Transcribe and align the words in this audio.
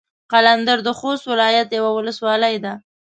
قلندر 0.31 0.77
د 0.83 0.89
خوست 0.99 1.23
ولايت 1.31 1.69
يوه 1.77 1.91
ولسوالي 1.97 2.55
ده. 2.65 2.73